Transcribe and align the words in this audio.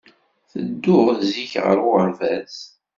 Ttedduɣ 0.43 1.07
zik 1.29 1.51
ɣer 1.63 1.77
uɣerbaz. 1.85 2.55